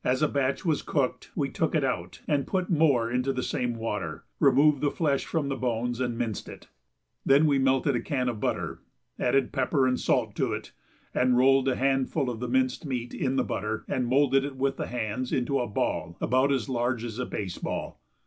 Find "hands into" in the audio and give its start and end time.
14.87-15.59